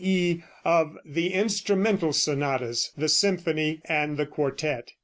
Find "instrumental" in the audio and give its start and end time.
1.31-2.11